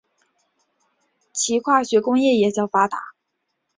[1.31, 3.13] 其化学工业也较发达。